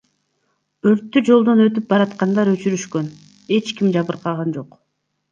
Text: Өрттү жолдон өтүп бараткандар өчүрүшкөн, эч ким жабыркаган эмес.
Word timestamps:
Өрттү 0.91 1.21
жолдон 1.25 1.59
өтүп 1.65 1.85
бараткандар 1.91 2.51
өчүрүшкөн, 2.53 3.11
эч 3.59 3.69
ким 3.81 3.91
жабыркаган 3.97 4.55
эмес. 4.55 4.73